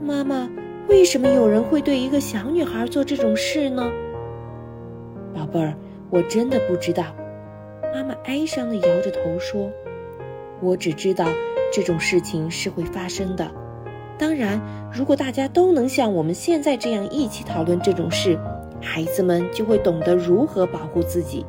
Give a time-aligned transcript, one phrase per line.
[0.00, 0.48] 妈妈，
[0.88, 3.90] 为什么有人会对一个小女孩做这种事呢？
[5.34, 5.74] 宝贝儿，
[6.10, 7.04] 我真的不知道。
[7.94, 9.70] 妈妈哀伤地摇着头说
[10.60, 11.26] ：“我只知道
[11.72, 13.50] 这种事情是会发生的。
[14.18, 14.60] 当然，
[14.92, 18.38] 如果大家都能像我们现在这样一起讨论这种事，
[18.80, 21.46] 孩子们就会懂得如何保护自己。”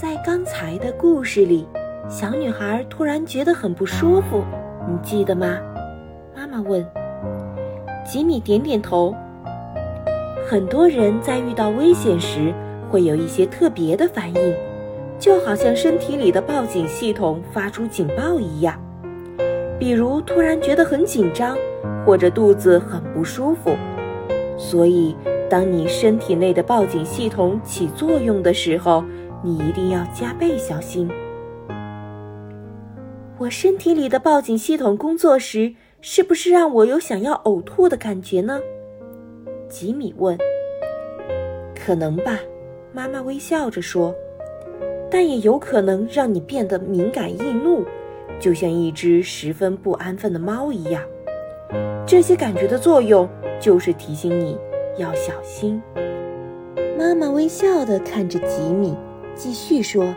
[0.00, 1.66] 在刚才的故事里，
[2.08, 4.44] 小女孩突然觉得很不舒服，
[4.88, 5.58] 你记得吗？
[6.36, 6.84] 妈妈问。
[8.04, 9.14] 吉米点点头。
[10.46, 12.52] 很多人在遇到危险时
[12.90, 14.54] 会有一些特别的反应，
[15.18, 18.78] 就好像身体里的报警系统发出警报一样。
[19.78, 21.56] 比如突然觉得很紧张，
[22.06, 23.74] 或者肚子很不舒服。
[24.56, 25.16] 所以，
[25.50, 29.02] 当你身体内的报警系统起作用的时候，
[29.42, 31.10] 你一定要加倍小心。
[33.36, 35.74] 我身体里的报警系统工作时，
[36.06, 38.60] 是不是让我有想要呕吐的感觉呢？
[39.70, 40.36] 吉米问。
[41.74, 42.38] 可能吧，
[42.92, 44.14] 妈妈微笑着说。
[45.10, 47.82] 但也有可能让你变得敏感易怒，
[48.38, 51.02] 就像一只十分不安分的猫一样。
[52.06, 53.26] 这些感觉的作用
[53.58, 54.58] 就是提醒你
[54.98, 55.80] 要小心。
[56.98, 58.94] 妈妈微笑地看着吉米，
[59.34, 60.14] 继续说：“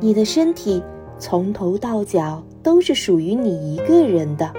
[0.00, 0.82] 你的身体
[1.20, 4.52] 从头到脚都是属于你一个人的。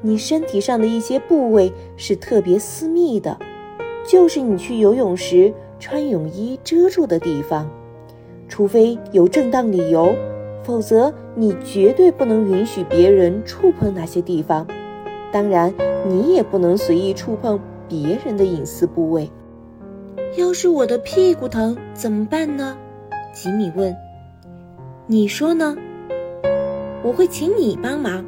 [0.00, 3.38] 你身体上的一些部位是特别私密的。”
[4.06, 7.70] 就是你去游泳时穿泳衣遮住的地方，
[8.48, 10.14] 除非有正当理由，
[10.62, 14.66] 否则你绝对不能允许别人触碰那些地方。
[15.30, 15.74] 当然，
[16.06, 19.30] 你也不能随意触碰别人的隐私部位。
[20.38, 22.78] 要是我的屁股疼怎么办呢？
[23.34, 23.94] 吉米问。
[25.06, 25.76] 你说呢？
[27.02, 28.24] 我会请你帮忙。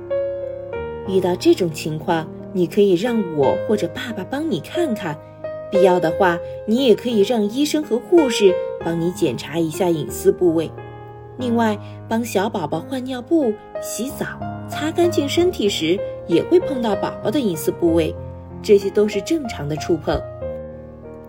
[1.11, 5.19] 遇到这种情况，你可以让我或者爸爸帮你看看。
[5.71, 8.53] 必要的话，你也可以让医生和护士
[8.85, 10.71] 帮你检查一下隐私部位。
[11.39, 14.27] 另外，帮小宝宝换尿布、洗澡、
[14.69, 18.15] 擦干净身体时，也会碰到宝宝的隐私部位，
[18.63, 20.21] 这些都是正常的触碰。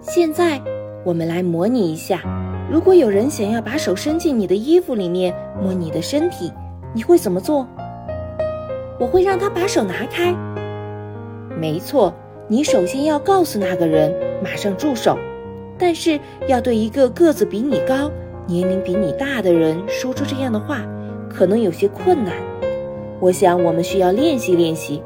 [0.01, 0.59] 现在，
[1.06, 2.22] 我们来模拟一下：
[2.69, 6.51] 如果有人想要把手伸进你的衣服里面摸你的身体，
[6.94, 7.67] 你会怎么做？
[9.01, 10.31] 我会让他把手拿开。
[11.59, 12.13] 没错。
[12.47, 14.13] 你首先要告诉那个人
[14.44, 15.17] 马上住手，
[15.78, 16.19] 但是
[16.50, 18.12] 要对一个个子比你高、
[18.45, 20.81] 年龄比你大的人说出这样的话，
[21.29, 22.35] 可能有些困难。
[23.22, 25.01] 我想我们需要练习练习。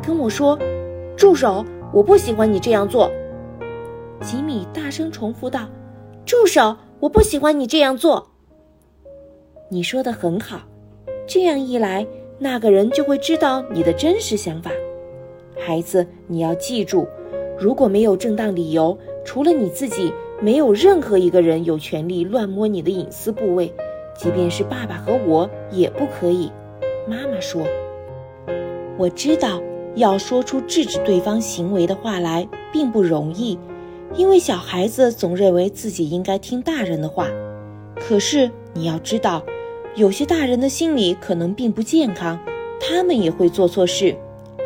[0.00, 0.56] 跟我说，
[1.16, 1.66] 住手！
[1.92, 3.10] 我不喜欢你这样做。
[4.20, 5.66] 吉米大声重复道
[6.24, 6.76] ：“住手！
[7.00, 8.30] 我不喜欢你这样做。”
[9.70, 10.60] 你说的很好，
[11.26, 12.06] 这样一来，
[12.42, 14.70] 那个人就会知道你的真实想法。
[15.58, 17.06] 孩子，你要记住，
[17.58, 18.96] 如果没有正当理由，
[19.26, 23.70] 除了你自己，没有任何一个人有权利乱摸你的隐私部位，
[24.16, 26.50] 即便是爸爸和我也不可以。
[27.06, 27.62] 妈妈说
[28.96, 29.60] ：“我知道，
[29.94, 33.58] 要说出制止对方行为的话来并不容易，
[34.14, 37.28] 因为小孩子总认为自己应该听大人的话。
[37.96, 39.42] 可是你要知道，
[39.96, 42.38] 有些大人的心理可能并不健康，
[42.80, 44.16] 他们也会做错事。”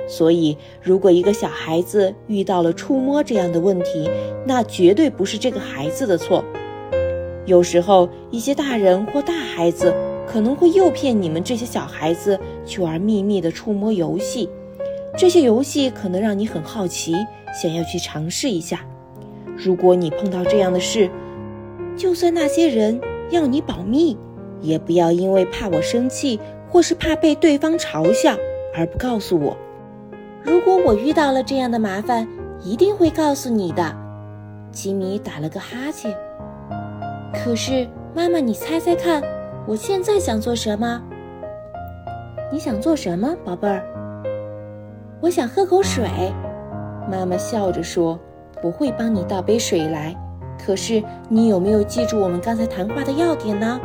[0.07, 4.11] 所以，如果一个小孩子遇到了触摸这样的问题，
[4.47, 6.45] 那绝对不是这个孩子的错。
[7.47, 9.95] 有时候，一些大人或大孩子
[10.27, 14.51] 可能会诱骗你们这些小孩子去玩秘密的触摸游戏，
[15.17, 17.15] 这些游戏可能让你很好奇，
[17.63, 18.87] 想要去尝试一下。
[19.57, 21.11] 如果你碰到这样的事，
[21.97, 24.19] 就算那些人要你保密，
[24.65, 28.37] 也不要因为怕我生气或是怕被对方嘲笑
[28.75, 29.57] 而不告诉我。
[30.43, 32.27] 如果我遇到了这样的麻烦，
[32.63, 33.95] 一定会告诉你的。
[34.73, 36.13] 吉米打了个哈欠。
[37.33, 39.23] 可是，妈妈，你猜猜看，
[39.67, 41.01] 我现在想做什么？
[42.51, 43.83] 你想做什么，宝贝儿？
[45.21, 46.05] 我想喝口水。
[47.11, 48.19] 妈妈笑着说
[48.63, 50.15] ：“我会帮你倒杯水来。
[50.65, 53.81] 可是，你有没有记住我们刚才谈话的要点呢？”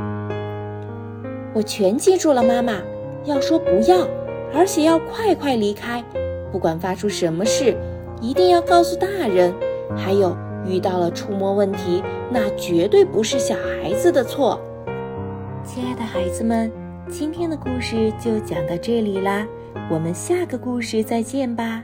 [1.60, 2.82] 我全记住了，妈妈。
[3.26, 4.08] 要说不要，
[4.56, 6.02] 而且要快快离开。
[6.54, 7.76] 不管发出什么事，
[8.22, 9.54] 一定要告诉大人。
[9.94, 12.02] 还有，遇到了触摸问题，
[12.32, 14.58] 那绝对不是小孩子的错。
[15.66, 16.72] 亲爱的孩子们，
[17.10, 19.46] 今天的故事就讲到这里啦，
[19.92, 21.84] 我们下个故事再见吧。